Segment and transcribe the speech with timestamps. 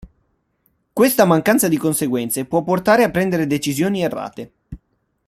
[0.93, 4.51] Questa mancanza di conseguenze può portare a prendere decisioni errate.